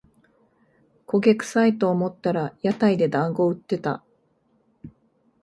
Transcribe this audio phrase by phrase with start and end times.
[1.05, 4.03] 焦げくさいと思ったら屋台でだんご売ってた